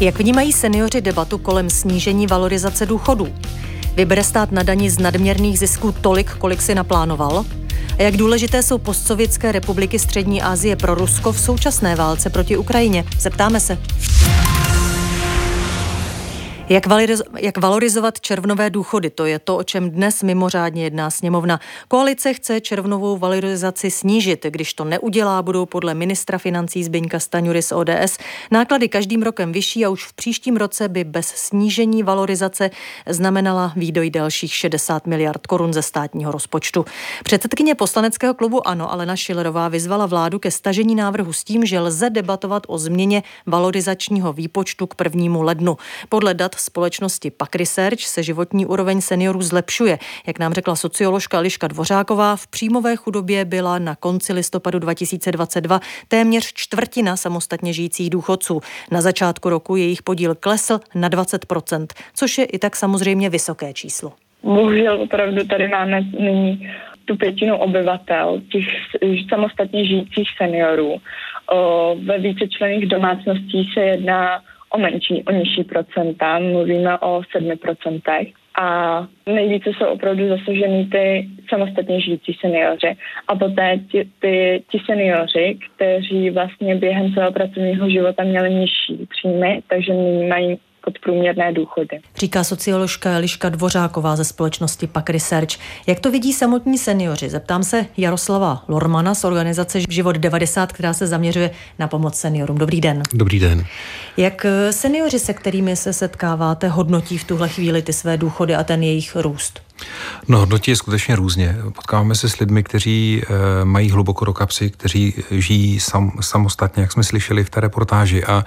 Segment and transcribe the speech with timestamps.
[0.00, 3.28] Jak vnímají seniori debatu kolem snížení valorizace důchodů?
[3.94, 7.44] Vybere stát na dani z nadměrných zisků tolik, kolik si naplánoval?
[7.98, 13.04] A jak důležité jsou postsovětské republiky Střední Asie pro Rusko v současné válce proti Ukrajině?
[13.18, 13.78] Zeptáme se.
[16.68, 19.10] Jak, valoriz- jak valorizovat červnové důchody?
[19.10, 21.60] To je to, o čem dnes mimořádně jedná sněmovna.
[21.88, 24.46] Koalice chce červnovou valorizaci snížit.
[24.50, 28.18] Když to neudělá, budou podle ministra financí Zbyňka Staňury z ODS
[28.50, 32.70] náklady každým rokem vyšší a už v příštím roce by bez snížení valorizace
[33.08, 36.84] znamenala výdoj dalších 60 miliard korun ze státního rozpočtu.
[37.24, 42.10] Předsedkyně poslaneckého klubu ANO Alena Šilerová vyzvala vládu ke stažení návrhu s tím, že lze
[42.10, 45.76] debatovat o změně valorizačního výpočtu k prvnímu lednu.
[46.08, 49.98] Podle dat společnosti Pak Research se životní úroveň seniorů zlepšuje.
[50.26, 56.52] Jak nám řekla socioložka Liška Dvořáková, v příjmové chudobě byla na konci listopadu 2022 téměř
[56.54, 58.60] čtvrtina samostatně žijících důchodců.
[58.90, 64.12] Na začátku roku jejich podíl klesl na 20%, což je i tak samozřejmě vysoké číslo.
[64.42, 66.70] Bohužel opravdu tady máme nyní
[67.04, 68.64] tu pětinu obyvatel, těch
[69.28, 70.96] samostatně žijících seniorů.
[71.52, 78.32] O, ve vícečlených domácností se jedná o menší, o nižší procenta, mluvíme o 7%.
[78.60, 82.96] A nejvíce jsou opravdu zasažený ty samostatně žijící seniori.
[83.28, 89.62] A poté ti, ty, ti seniori, kteří vlastně během svého pracovního života měli nižší příjmy,
[89.68, 92.00] takže nyní mají podprůměrné důchody.
[92.16, 95.58] Říká socioložka Eliška Dvořáková ze společnosti Pak Research.
[95.86, 97.28] Jak to vidí samotní seniori?
[97.28, 102.58] Zeptám se Jaroslava Lormana z organizace Život 90, která se zaměřuje na pomoc seniorům.
[102.58, 103.02] Dobrý den.
[103.14, 103.64] Dobrý den.
[104.16, 108.64] Jak eh, seniori, se kterými se setkáváte, hodnotí v tuhle chvíli ty své důchody a
[108.64, 109.65] ten jejich růst?
[110.28, 111.56] No, hodnotí je skutečně různě.
[111.74, 116.92] Potkáváme se s lidmi, kteří e, mají hluboko do kapsy, kteří žijí sam, samostatně, jak
[116.92, 118.44] jsme slyšeli v té reportáži, a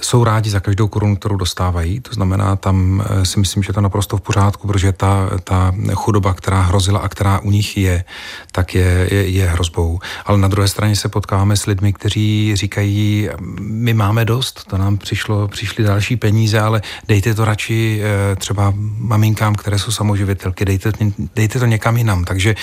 [0.00, 2.00] jsou rádi za každou korunu, kterou dostávají.
[2.00, 6.34] To znamená, tam e, si myslím, že to naprosto v pořádku, protože ta, ta chudoba,
[6.34, 8.04] která hrozila a která u nich je,
[8.52, 9.98] tak je, je, je hrozbou.
[10.24, 13.28] Ale na druhé straně se potkáváme s lidmi, kteří říkají,
[13.60, 18.74] my máme dost, to nám přišlo, přišly další peníze, ale dejte to radši e, třeba
[18.98, 20.92] maminkám, které jsou samoživitelky, dejte,
[21.36, 22.24] dejte to někam jinam.
[22.24, 22.54] Takže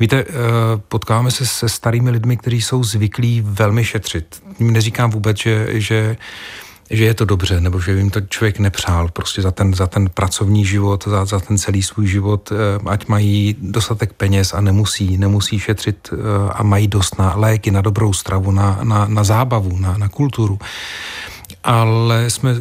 [0.00, 0.32] víte, eh,
[0.88, 4.42] potkáváme se se starými lidmi, kteří jsou zvyklí velmi šetřit.
[4.58, 6.16] Neříkám vůbec, že, že
[6.92, 10.10] že je to dobře, nebo že jim to člověk nepřál prostě za ten, za ten
[10.14, 15.18] pracovní život, za, za ten celý svůj život, eh, ať mají dostatek peněz a nemusí,
[15.18, 16.16] nemusí šetřit eh,
[16.52, 20.58] a mají dost na léky, na dobrou stravu, na, na, na zábavu, na, na kulturu
[21.64, 22.54] ale jsme,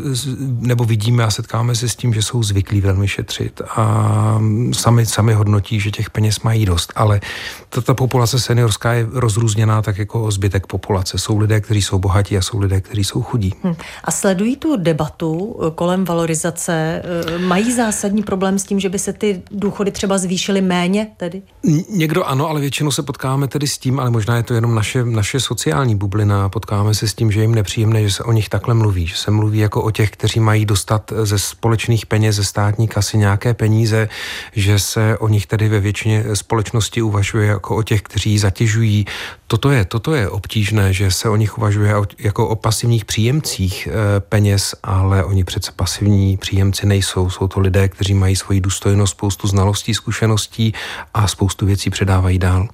[0.59, 4.39] nebo vidíme a setkáme se s tím, že jsou zvyklí velmi šetřit a
[4.71, 7.21] sami, sami hodnotí, že těch peněz mají dost, ale
[7.69, 11.17] ta, ta populace seniorská je rozrůzněná tak jako zbytek populace.
[11.17, 13.53] Jsou lidé, kteří jsou bohatí a jsou lidé, kteří jsou chudí.
[13.63, 13.75] Hmm.
[14.03, 17.01] A sledují tu debatu eh, kolem valorizace?
[17.05, 21.41] Eh, mají zásadní problém s tím, že by se ty důchody třeba zvýšily méně tedy?
[21.89, 25.05] Někdo ano, ale většinou se potkáme tedy s tím, ale možná je to jenom naše,
[25.05, 26.49] naše sociální bublina.
[26.49, 29.15] Potkáme se s tím, že jim nepříjemné, že se o nich takhle mluví mluví, že
[29.15, 33.53] se mluví jako o těch, kteří mají dostat ze společných peněz, ze státní kasy nějaké
[33.53, 34.09] peníze,
[34.53, 39.05] že se o nich tedy ve většině společnosti uvažuje jako o těch, kteří zatěžují.
[39.47, 44.19] Toto je, toto je obtížné, že se o nich uvažuje jako o pasivních příjemcích eh,
[44.19, 47.29] peněz, ale oni přece pasivní příjemci nejsou.
[47.29, 50.73] Jsou to lidé, kteří mají svoji důstojnost, spoustu znalostí, zkušeností
[51.13, 52.67] a spoustu věcí předávají dál.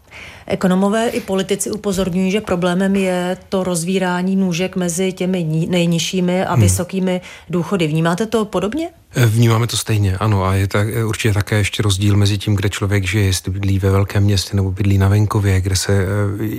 [0.47, 6.62] Ekonomové i politici upozorňují, že problémem je to rozvírání nůžek mezi těmi nejnižšími a hmm.
[6.62, 7.88] vysokými důchody.
[7.88, 8.90] Vnímáte to podobně?
[9.16, 12.69] Eh, vnímáme to stejně, ano, a je tak, určitě také ještě rozdíl mezi tím, kde
[12.69, 16.06] člověk žije, jestli bydlí ve velkém městě nebo bydlí na venkově, kde se,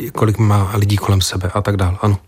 [0.06, 2.18] eh, kolik má lidí kolem sebe a tak dále, ano.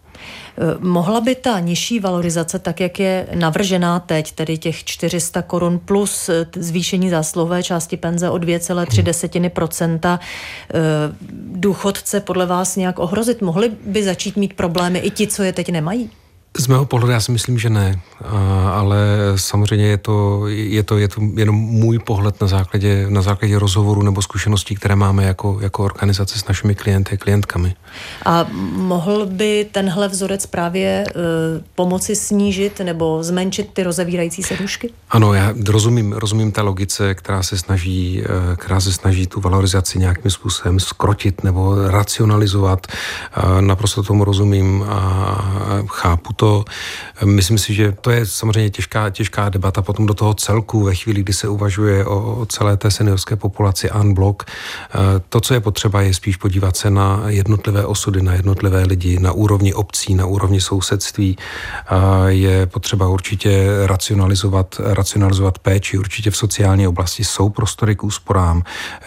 [0.59, 5.79] Eh, mohla by ta nižší valorizace, tak jak je navržená teď, tedy těch 400 korun
[5.79, 10.79] plus eh, zvýšení zásluhové části penze o 2,3 desetiny procenta, eh,
[11.53, 13.43] důchodce podle vás nějak ohrozit?
[13.43, 16.11] Mohli by začít mít problémy i ti, co je teď nemají?
[16.59, 18.01] Z mého pohledu já si myslím, že ne,
[18.73, 18.99] ale
[19.37, 24.03] samozřejmě je to, je to, je to jenom můj pohled na základě, na základě rozhovoru
[24.03, 27.75] nebo zkušeností, které máme jako, jako organizace s našimi klienty a klientkami.
[28.25, 31.23] A mohl by tenhle vzorec právě uh,
[31.75, 34.91] pomoci snížit nebo zmenšit ty rozevírající se dušky?
[35.11, 39.99] Ano, já rozumím, rozumím té logice, která se snaží, uh, která se snaží tu valorizaci
[39.99, 42.87] nějakým způsobem skrotit nebo racionalizovat.
[42.87, 46.65] Uh, naprosto tomu rozumím a chápu to.
[47.25, 51.23] Myslím si, že to je samozřejmě těžká, těžká debata potom do toho celku ve chvíli,
[51.23, 54.43] kdy se uvažuje o, celé té seniorské populaci unblock.
[55.29, 59.33] To, co je potřeba, je spíš podívat se na jednotlivé osudy, na jednotlivé lidi, na
[59.33, 61.37] úrovni obcí, na úrovni sousedství.
[62.27, 65.99] Je potřeba určitě racionalizovat, racionalizovat péči.
[65.99, 68.63] Určitě v sociální oblasti jsou prostory k úsporám,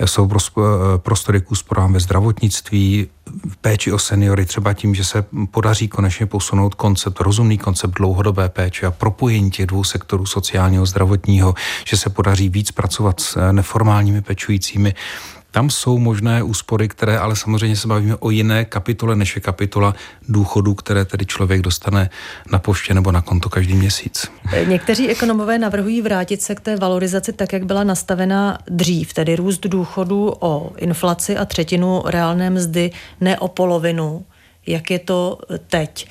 [0.06, 0.30] jsou
[0.98, 3.08] prostory k úsporám ve zdravotnictví,
[3.62, 8.86] péči o seniory, třeba tím, že se podaří konečně posunout koncept, rozumný koncept dlouhodobé péče
[8.86, 11.54] a propojení těch dvou sektorů sociálního, zdravotního,
[11.86, 14.96] že se podaří víc pracovat s neformálními pečujícími,
[15.54, 19.96] tam jsou možné úspory, které ale samozřejmě se bavíme o jiné kapitole, než je kapitola
[20.30, 22.10] důchodu, které tedy člověk dostane
[22.52, 24.32] na poště nebo na konto každý měsíc.
[24.66, 29.62] Někteří ekonomové navrhují vrátit se k té valorizaci tak, jak byla nastavena dřív, tedy růst
[29.62, 32.92] důchodu o inflaci a třetinu reálné mzdy,
[33.22, 34.26] ne o polovinu,
[34.68, 36.08] jak je to teď.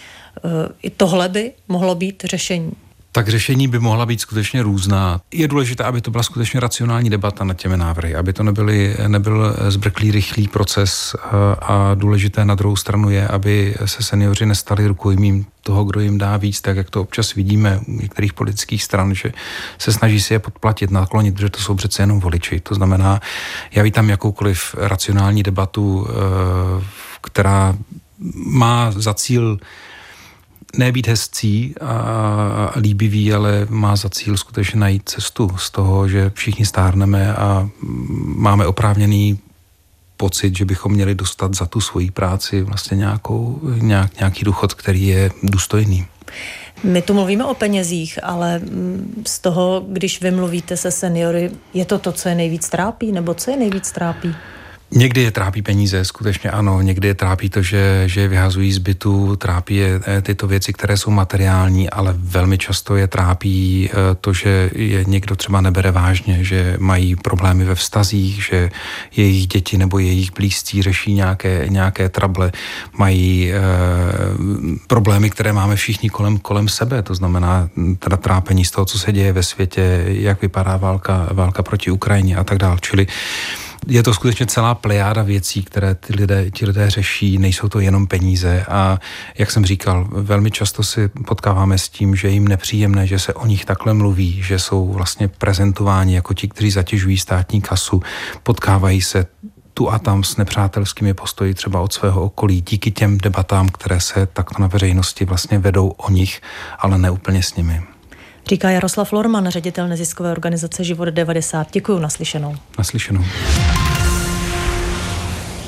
[0.82, 2.72] I tohle by mohlo být řešení
[3.12, 5.20] tak řešení by mohla být skutečně různá.
[5.32, 9.56] Je důležité, aby to byla skutečně racionální debata nad těmi návrhy, aby to nebyly, nebyl
[9.69, 11.17] zbrklý, rychlý proces
[11.62, 16.37] a důležité na druhou stranu je, aby se seniori nestali rukojmím toho, kdo jim dá
[16.37, 19.32] víc, tak jak to občas vidíme u některých politických stran, že
[19.79, 22.61] se snaží si je podplatit, naklonit, protože to jsou přece jenom voliči.
[22.61, 23.20] To znamená,
[23.73, 26.85] já vítám jakoukoliv racionální debatu, eh,
[27.23, 27.76] která
[28.47, 29.59] má za cíl
[30.76, 36.66] nebýt hezcí a líbivý, ale má za cíl skutečně najít cestu z toho, že všichni
[36.66, 37.69] stárneme a
[38.36, 39.38] máme oprávněný
[40.16, 45.06] pocit, že bychom měli dostat za tu svoji práci vlastně nějakou, nějak, nějaký důchod, který
[45.06, 46.06] je důstojný.
[46.84, 48.60] My tu mluvíme o penězích, ale
[49.26, 53.34] z toho, když vy mluvíte se seniory, je to to, co je nejvíc trápí, nebo
[53.34, 54.34] co je nejvíc trápí?
[54.94, 56.80] Někdy je trápí peníze, skutečně ano.
[56.80, 60.72] Někdy je trápí to, že, že je vyhazují z bytu, trápí je eh, tyto věci,
[60.72, 65.90] které jsou materiální, ale velmi často je trápí eh, to, že je někdo třeba nebere
[65.90, 68.70] vážně, že mají problémy ve vztazích, že
[69.16, 72.52] jejich děti nebo jejich blízcí řeší nějaké, nějaké trable,
[72.98, 73.60] mají e,
[74.86, 77.68] problémy, které máme všichni kolem, kolem sebe, to znamená
[77.98, 82.36] teda trápení z toho, co se děje ve světě, jak vypadá válka, válka proti Ukrajině
[82.36, 82.76] a tak dále.
[82.80, 83.06] Čili
[83.87, 88.06] je to skutečně celá plejáda věcí, které ty lidé, ti lidé řeší, nejsou to jenom
[88.06, 88.64] peníze.
[88.69, 88.99] A
[89.38, 93.46] jak jsem říkal, velmi často si potkáváme s tím, že jim nepříjemné, že se o
[93.46, 98.02] nich takhle mluví, že jsou vlastně prezentováni jako ti, kteří zatěžují státní kasu,
[98.43, 99.26] potkávají se
[99.75, 104.26] tu a tam s nepřátelskými postoji třeba od svého okolí, díky těm debatám, které se
[104.26, 106.40] takto na veřejnosti vlastně vedou o nich,
[106.78, 107.91] ale ne úplně s nimi.
[108.48, 111.72] Říká Jaroslav Lorman, ředitel neziskové organizace Život 90.
[111.72, 112.56] Děkuji naslyšenou.
[112.78, 113.24] Naslyšenou.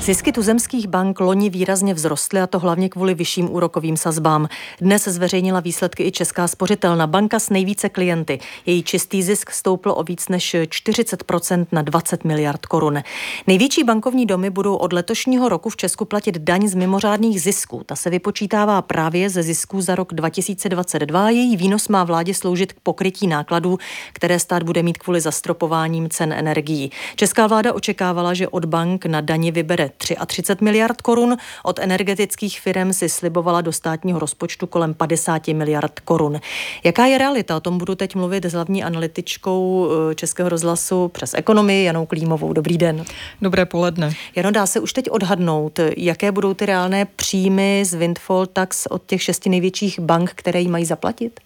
[0.05, 4.47] Zisky tuzemských bank loni výrazně vzrostly a to hlavně kvůli vyšším úrokovým sazbám.
[4.81, 8.39] Dnes zveřejnila výsledky i Česká spořitelna banka s nejvíce klienty.
[8.65, 13.01] Její čistý zisk stoupl o víc než 40% na 20 miliard korun.
[13.47, 17.81] Největší bankovní domy budou od letošního roku v Česku platit daň z mimořádných zisků.
[17.85, 21.29] Ta se vypočítává právě ze zisků za rok 2022.
[21.29, 23.77] Její výnos má vládě sloužit k pokrytí nákladů,
[24.13, 26.91] které stát bude mít kvůli zastropováním cen energií.
[27.15, 31.37] Česká vláda očekávala, že od bank na daně vybere 33 miliard korun.
[31.63, 36.39] Od energetických firm si slibovala do státního rozpočtu kolem 50 miliard korun.
[36.83, 37.57] Jaká je realita?
[37.57, 42.53] O tom budu teď mluvit s hlavní analytičkou eh, Českého rozhlasu přes ekonomii Janou Klímovou.
[42.53, 43.05] Dobrý den.
[43.41, 44.11] Dobré poledne.
[44.35, 49.05] Jano, dá se už teď odhadnout, jaké budou ty reálné příjmy z windfall tax od
[49.05, 51.39] těch šesti největších bank, které ji mají zaplatit?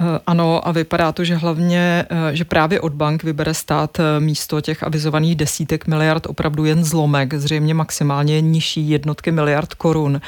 [0.00, 4.20] Eh, ano, a vypadá to, že hlavně, eh, že právě od bank vybere stát eh,
[4.20, 10.20] místo těch avizovaných desítek miliard opravdu jen zlomek, zřejmě maximálně nižší jednotky miliard korun.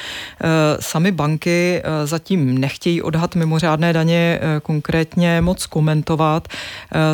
[0.79, 6.47] Sami banky zatím nechtějí odhad mimořádné daně konkrétně moc komentovat.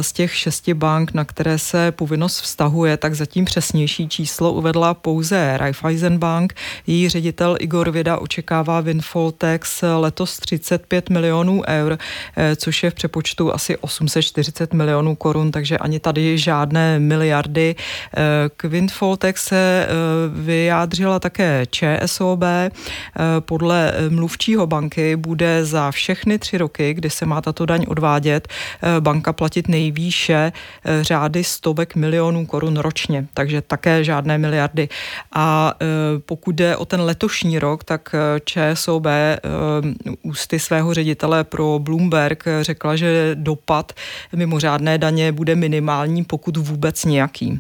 [0.02, 5.58] Z těch šesti bank, na které se povinnost vztahuje, tak zatím přesnější číslo uvedla pouze
[5.58, 6.54] Raiffeisen Bank.
[6.88, 11.98] Její ředitel Igor Věda očekává windfall tax letos 35 milionů eur
[12.56, 17.76] což je v přepočtu asi 840 milionů korun, takže ani tady žádné miliardy.
[17.76, 19.90] Eh, k Windfall Tech se eh,
[20.34, 22.44] vyjádřila také ČSOB.
[22.44, 22.70] Eh,
[23.40, 28.48] podle mluvčího banky bude za všechny tři roky, kdy se má tato daň odvádět,
[29.00, 30.52] banka platit nejvýše
[31.02, 34.90] řády stovek milionů korun ročně, takže také žádné miliardy.
[35.34, 35.74] A
[36.26, 38.16] pokud jde o ten letošní rok, tak
[38.46, 39.06] ČSOB
[40.22, 43.94] ústy svého ředitele pro Bloomberg pátek řekla, že dopad
[44.36, 47.60] mimořádné daně bude minimální, pokud vůbec nějaký.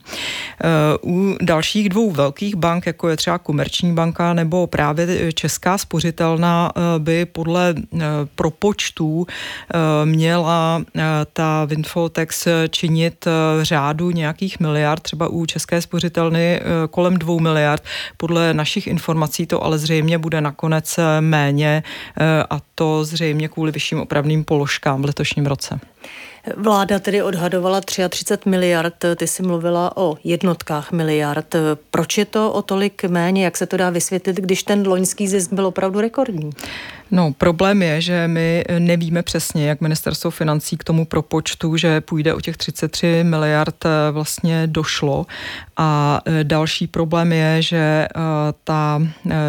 [1.03, 7.25] U dalších dvou velkých bank, jako je třeba Komerční banka nebo právě Česká spořitelná, by
[7.25, 7.75] podle
[8.35, 9.27] propočtů
[10.05, 10.81] měla
[11.33, 12.09] ta windfall
[12.69, 13.27] činit
[13.61, 17.83] řádu nějakých miliard, třeba u České spořitelny kolem dvou miliard.
[18.17, 21.83] Podle našich informací to ale zřejmě bude nakonec méně
[22.49, 25.79] a to zřejmě kvůli vyšším opravným položkám v letošním roce.
[26.57, 31.55] Vláda tedy odhadovala 33 miliard, ty si mluvila o jednotkách miliard.
[31.91, 33.43] Proč je to o tolik méně?
[33.43, 36.49] Jak se to dá vysvětlit, když ten loňský zisk byl opravdu rekordní?
[37.11, 42.33] No, problém je, že my nevíme přesně, jak ministerstvo financí k tomu propočtu, že půjde
[42.33, 45.25] o těch 33 miliard eh, vlastně došlo.
[45.77, 48.09] A eh, další problém je, že eh,
[48.63, 49.01] ta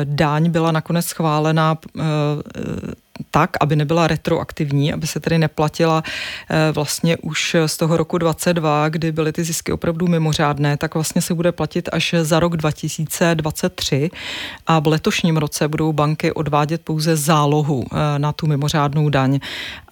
[0.05, 1.79] daň byla nakonec schválena
[3.31, 6.03] tak, aby nebyla retroaktivní, aby se tedy neplatila
[6.51, 11.23] eh, vlastně už z toho roku 22, kdy byly ty zisky opravdu mimořádné, tak vlastně
[11.23, 14.11] se bude platit až za rok 2023
[14.67, 19.39] a v letošním roce budou banky odvádět pouze zálohu eh, na tu mimořádnou daň.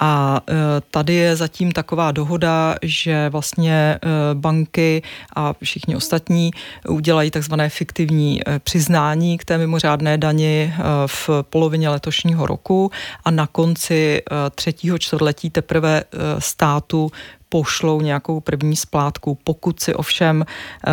[0.00, 0.54] A eh,
[0.90, 3.98] tady je zatím taková dohoda, že vlastně
[4.34, 5.02] banky
[5.36, 6.50] a všichni ostatní
[6.88, 10.74] udělají takzvané fiktivní přiznání k té mimořádné dani
[11.06, 12.90] v polovině letošního roku
[13.28, 17.10] a na konci eh, třetího čtvrtletí teprve eh, státu
[17.48, 19.38] pošlou nějakou první splátku.
[19.44, 20.90] Pokud si ovšem eh,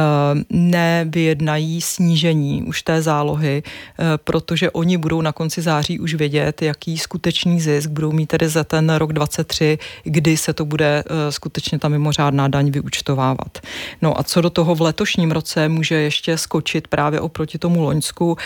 [0.50, 6.98] nevyjednají snížení už té zálohy, eh, protože oni budou na konci září už vědět, jaký
[6.98, 11.80] skutečný zisk budou mít tedy za ten rok 23, kdy se to bude eh, skutečně
[11.80, 13.60] ta mimořádná daň vyučtovávat.
[14.02, 18.38] No a co do toho v letošním roce může ještě skočit právě oproti tomu Loňsku,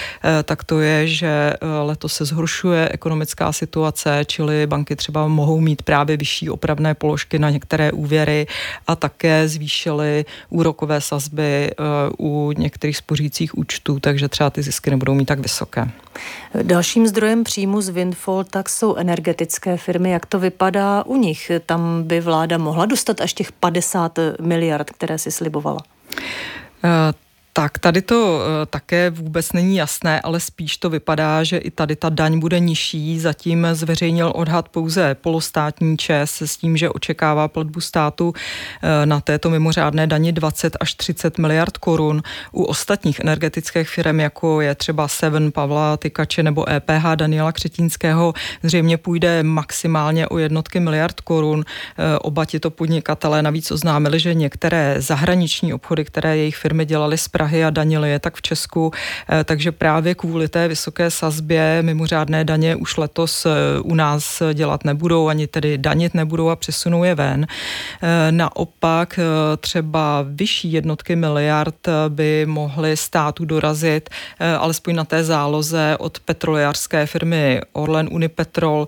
[0.43, 6.17] tak to je, že letos se zhoršuje ekonomická situace, čili banky třeba mohou mít právě
[6.17, 8.47] vyšší opravné položky na některé úvěry
[8.87, 11.73] a také zvýšily úrokové sazby eh,
[12.19, 15.91] u některých spořících účtů, takže třeba ty zisky nebudou mít tak vysoké.
[16.63, 20.09] Dalším zdrojem příjmu z Windfall tak jsou energetické firmy.
[20.09, 21.51] Jak to vypadá u nich?
[21.65, 25.79] Tam by vláda mohla dostat až těch 50 miliard, které si slibovala.
[26.83, 26.89] Uh,
[27.59, 31.95] tak tady to eh, také vůbec není jasné, ale spíš to vypadá, že i tady
[31.95, 33.19] ta daň bude nižší.
[33.19, 39.49] Zatím zveřejnil odhad pouze polostátní ČES s tím, že očekává platbu státu eh, na této
[39.49, 42.23] mimořádné dani 20 až 30 miliard korun.
[42.51, 48.97] U ostatních energetických firm, jako je třeba Seven Pavla Tykače nebo EPH Daniela Křetínského, zřejmě
[48.97, 51.65] půjde maximálně o jednotky miliard korun.
[51.65, 57.27] Eh, oba tito podnikatelé navíc oznámili, že některé zahraniční obchody, které jejich firmy dělaly z
[57.27, 58.91] Prahy, Prahy a danili je tak v Česku,
[59.29, 63.49] eh, takže právě kvůli té vysoké sazbě mimořádné daně už letos eh,
[63.81, 67.47] u nás dělat nebudou, ani tedy danit nebudou a přesunou je ven.
[67.49, 69.19] Eh, naopak
[69.59, 74.09] třeba vyšší jednotky miliard by mohly státu dorazit
[74.59, 78.87] alespoň na té záloze od petrolejářské firmy Orlen Unipetrol,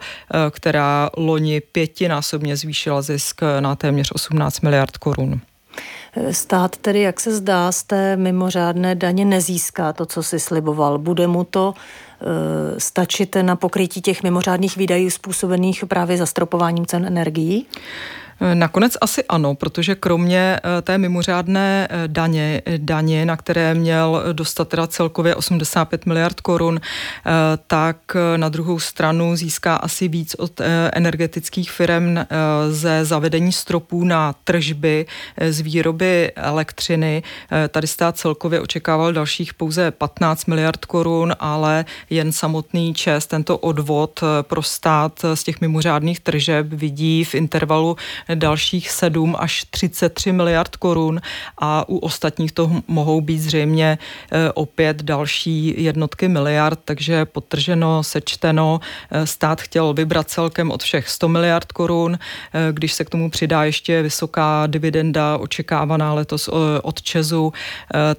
[0.50, 5.42] která loni pětinásobně zvýšila zisk na téměř 18 miliard korun.
[6.32, 10.98] Stát tedy, jak se zdá, z té mimořádné daně nezíská to, co si sliboval.
[10.98, 17.66] Bude mu to e, stačit na pokrytí těch mimořádných výdajů způsobených právě zastropováním cen energií?
[18.54, 24.68] Nakonec asi ano, protože kromě eh, té mimořádné eh, daně, daně, na které měl dostat
[24.68, 27.32] teda celkově 85 miliard korun, eh,
[27.68, 27.98] tak
[28.38, 30.62] na druhou stranu získá asi víc od
[30.94, 32.18] energetických firm
[32.70, 35.06] ze zavedení stropů na tržby
[35.50, 37.24] z výroby elektřiny.
[37.70, 44.24] Tady stát celkově očekával dalších pouze 15 miliard korun, ale jen samotný čest, tento odvod
[44.42, 47.98] pro stát z těch mimořádných tržeb vidí v intervalu
[48.36, 51.22] dalších 7 až 33 miliard korun
[51.58, 53.98] a u ostatních to mohou být zřejmě
[54.32, 58.80] eh, opět další jednotky miliard, takže potrženo, sečteno,
[59.12, 63.30] eh, stát chtěl vybrat celkem od všech 100 miliard korun, eh, když se k tomu
[63.30, 66.50] přidá ještě vysoká dividenda očekávaná letos
[66.84, 67.54] od Česu,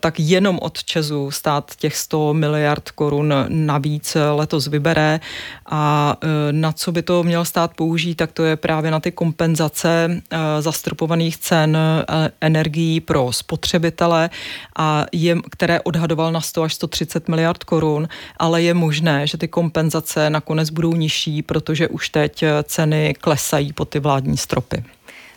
[0.00, 5.20] tak jenom od Česu stát těch 100 miliard korun navíc letos vybere.
[5.66, 6.16] A
[6.50, 10.62] na co by to měl stát použít, tak to je právě na ty kompenzace Eh,
[10.62, 14.30] zastropovaných cen eh, energií pro spotřebitele,
[14.76, 19.48] a je, které odhadoval na 100 až 130 miliard korun, ale je možné, že ty
[19.48, 24.84] kompenzace nakonec budou nižší, protože už teď eh, ceny klesají po ty vládní stropy.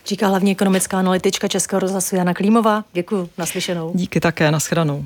[0.06, 2.84] Říká hlavně ekonomická analytička Českého rozhlasu Jana Klímová.
[2.92, 3.92] Děkuji, naslyšenou.
[3.94, 5.04] Díky také, nashledanou.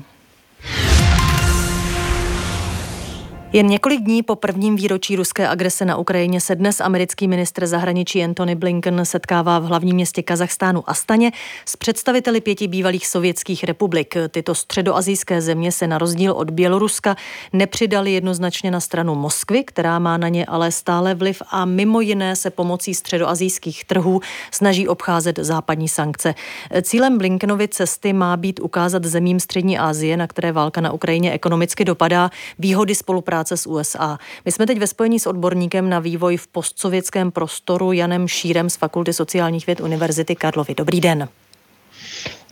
[3.53, 8.23] Jen několik dní po prvním výročí ruské agrese na Ukrajině se dnes americký ministr zahraničí
[8.23, 11.31] Antony Blinken setkává v hlavním městě Kazachstánu Astaně
[11.65, 14.15] s představiteli pěti bývalých sovětských republik.
[14.29, 17.15] Tyto středoazijské země se na rozdíl od Běloruska
[17.53, 22.35] nepřidali jednoznačně na stranu Moskvy, která má na ně ale stále vliv a mimo jiné
[22.35, 26.35] se pomocí středoazijských trhů snaží obcházet západní sankce.
[26.81, 31.85] Cílem Blinkenovy cesty má být ukázat zemím Střední Asie, na které válka na Ukrajině ekonomicky
[31.85, 32.29] dopadá,
[32.59, 34.19] výhody spolupráce spolupráce s USA.
[34.45, 38.75] My jsme teď ve spojení s odborníkem na vývoj v postsovětském prostoru Janem Šírem z
[38.75, 40.75] Fakulty sociálních věd Univerzity Karlovy.
[40.75, 41.27] Dobrý den.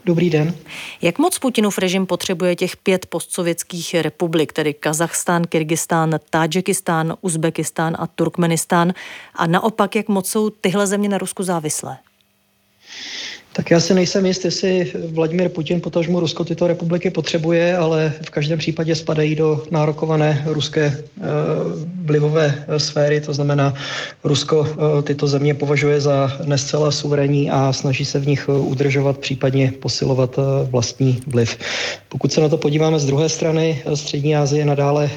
[0.06, 0.56] Dobrý den.
[1.02, 8.08] Jak moc Putinův režim potřebuje těch pět postsovětských republik, tedy Kazachstán, Kyrgyzstán, Tádžekistán, Uzbekistán a
[8.08, 8.94] Turkmenistán?
[9.36, 11.98] A naopak, jak moc jsou tyhle země na Rusku závislé?
[13.60, 18.30] Tak já si nejsem jist, jestli Vladimir Putin, potažmu Rusko tyto republiky potřebuje, ale v
[18.30, 21.02] každém případě spadají do nárokované ruské e,
[22.06, 23.74] vlivové sféry, to znamená,
[24.24, 29.74] Rusko e, tyto země považuje za nescela suverénní a snaží se v nich udržovat, případně
[29.80, 31.58] posilovat e, vlastní vliv.
[32.10, 35.10] Pokud se na to podíváme z druhé strany, Střední Asie nadále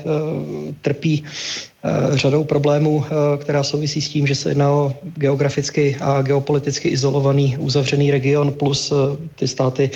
[0.82, 1.71] trpí Eh,
[2.14, 7.56] řadou problémů, eh, která souvisí s tím, že se jedná o geograficky a geopoliticky izolovaný
[7.58, 9.90] uzavřený region plus eh, ty státy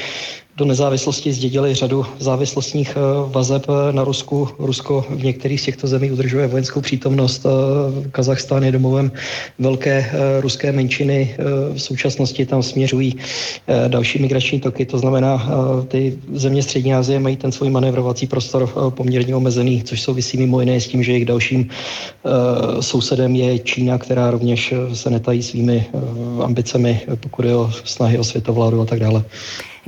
[0.56, 4.48] do nezávislosti zdědili řadu závislostních eh, vazeb eh, na Rusku.
[4.58, 7.46] Rusko v některých z těchto zemí udržuje vojenskou přítomnost.
[7.46, 9.12] Eh, Kazachstán je domovem
[9.58, 10.10] velké
[10.40, 11.36] ruské menšiny.
[11.74, 13.16] V současnosti tam směřují
[13.88, 15.48] další migrační toky, to znamená,
[15.88, 20.80] ty země Střední Asie mají ten svůj manevrovací prostor poměrně omezený, což souvisí mimo jiné
[20.80, 21.68] s tím, že jejich dalším
[22.80, 25.86] sousedem je Čína, která rovněž se netají svými
[26.44, 29.24] ambicemi, pokud je o snahy o světovládu a tak dále.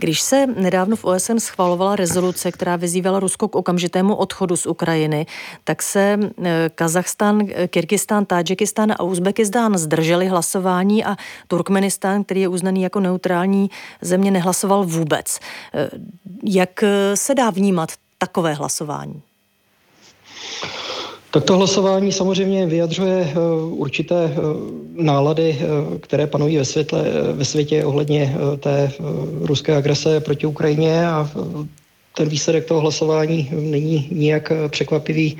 [0.00, 5.26] Když se nedávno v OSN schvalovala rezoluce, která vyzývala Rusko k okamžitému odchodu z Ukrajiny,
[5.64, 11.16] tak se e, Kazachstán, Kyrgyzstán, Tádžekistán a Uzbekistán zdrželi hlasování a
[11.48, 15.38] Turkmenistán, který je uznaný jako neutrální země, nehlasoval vůbec.
[15.38, 15.90] E,
[16.44, 19.22] jak se dá vnímat takové hlasování?
[21.30, 23.38] Tak to hlasování samozřejmě vyjadřuje eh,
[23.70, 24.36] určité eh,
[25.02, 28.92] nálady, eh, které panují ve, světle, ve světě ohledně té
[29.40, 31.30] ruské agrese proti Ukrajině a
[32.18, 35.38] ten výsledek toho hlasování není nijak překvapivý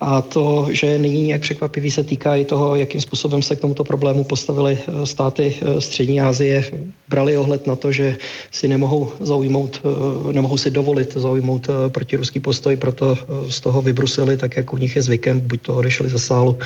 [0.00, 3.84] a to, že není nijak překvapivý, se týká i toho, jakým způsobem se k tomuto
[3.84, 6.64] problému postavili eh, státy eh, Střední Asie.
[7.08, 8.16] Brali ohled na to, že
[8.50, 14.56] si nemohou zaujmout, eh, nemohou si dovolit zaujmout protiruský postoj, proto z toho vybrusili, tak
[14.56, 16.58] jak u nich je zvykem, buď to odešli ze sálu,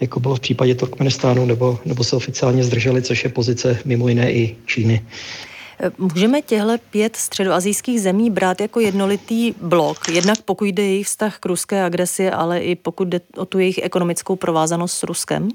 [0.00, 4.32] jako bylo v případě Turkmenistánu, nebo, nebo se oficiálně zdrželi, což je pozice mimo jiné
[4.32, 5.02] i Číny.
[5.98, 11.46] Můžeme těhle pět středoazijských zemí brát jako jednolitý blok, jednak pokud jde jejich vztah k
[11.46, 15.48] ruské agresi, ale i pokud jde o tu jejich ekonomickou provázanost s Ruskem?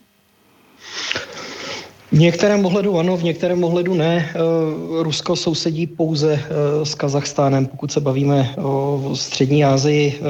[2.15, 4.29] V některém ohledu ano, v některém ohledu ne.
[4.29, 10.13] Eh, Rusko sousedí pouze eh, s Kazachstánem, pokud se bavíme o střední Asii.
[10.15, 10.21] Eh,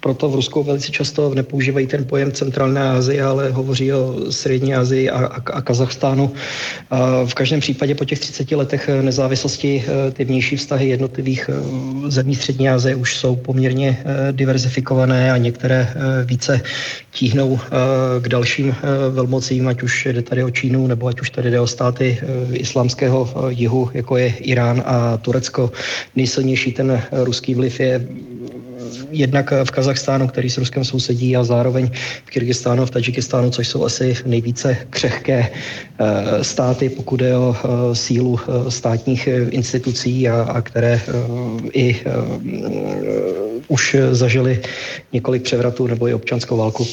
[0.00, 5.10] proto v Rusku velice často nepoužívají ten pojem centrální Asie, ale hovoří o střední Asii
[5.10, 6.32] a, a, a Kazachstánu.
[7.24, 11.50] V každém případě po těch 30 letech nezávislosti ty vnější vztahy jednotlivých
[12.08, 15.88] zemí střední Asie už jsou poměrně diverzifikované a některé
[16.24, 16.60] více
[17.10, 17.58] tíhnou
[18.20, 18.74] k dalším
[19.10, 22.56] velmocím, ať už jde tady o Čínu nebo ať už tady jde o státy eh,
[22.56, 25.70] islámského eh, jihu, jako je Irán a Turecko.
[26.16, 28.08] Nejsilnější ten eh, ruský vliv je
[29.10, 31.90] jednak v Kazachstánu, který s Ruskem sousedí, a zároveň
[32.24, 35.50] v Kyrgyzstánu v Tadžikistánu, což jsou asi nejvíce křehké
[36.42, 37.56] státy, pokud je o
[37.92, 41.00] sílu státních institucí a, a které
[41.72, 42.00] i
[43.68, 44.60] už zažili
[45.12, 46.86] několik převratů nebo i občanskou válku.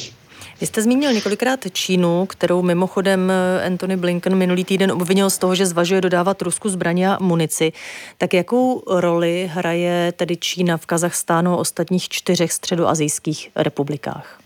[0.62, 5.54] Vy jste zmínil několikrát Čínu, kterou mimochodem eh, Anthony Blinken minulý týden obvinil z toho,
[5.54, 7.72] že zvažuje dodávat Rusku zbraně a munici.
[8.18, 14.40] Tak jakou roli hraje tedy Čína v Kazachstánu a ostatních čtyřech středoazijských republikách?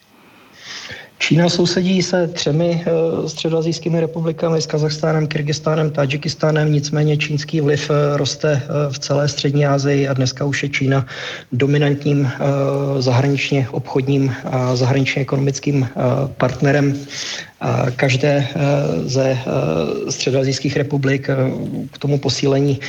[1.19, 7.97] Čína sousedí se třemi uh, středoazijskými republikami, s Kazachstánem, Kyrgyzstánem, Tadžikistánem, nicméně čínský vliv uh,
[8.17, 11.07] roste uh, v celé střední Asii a dneska už je Čína
[11.53, 12.31] dominantním
[12.99, 15.89] zahraničně obchodním a zahraničně ekonomickým
[16.37, 16.95] partnerem
[17.97, 18.59] každé eh,
[19.09, 21.37] ze eh, středoazijských republik eh,
[21.93, 22.81] k tomu posílení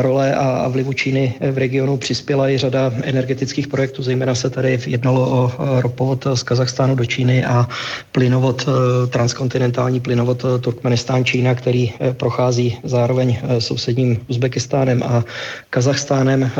[0.00, 5.30] role a vlivu Číny v regionu přispěla i řada energetických projektů, zejména se tady jednalo
[5.30, 7.68] o ropovod z Kazachstánu do Číny a,
[8.12, 8.68] plynovod,
[9.08, 15.24] transkontinentální plynovod Turkmenistán Čína, který prochází zároveň sousedním Uzbekistánem a
[15.70, 16.50] Kazachstánem,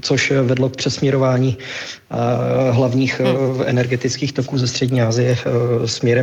[0.00, 1.56] což vedlo k přesměrování
[2.70, 3.62] hlavních hmm.
[3.66, 5.36] energetických toků ze Střední Asie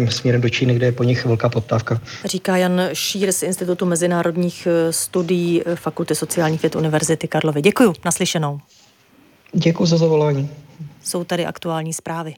[0.07, 2.01] směrem, směrem do Číny, kde je po nich velká poptávka.
[2.25, 7.61] Říká Jan Šír z Institutu mezinárodních studií Fakulty sociálních věd Univerzity Karlovy.
[7.61, 8.59] Děkuji, naslyšenou.
[9.53, 10.49] Děkuji za zavolání.
[11.03, 12.35] Jsou tady aktuální zprávy.